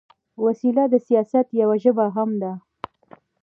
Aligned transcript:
وسله 0.43 0.83
د 0.89 0.95
سیاست 1.07 1.47
یوه 1.61 1.75
ژبه 1.83 2.05
هم 2.15 2.29
ده 2.41 2.51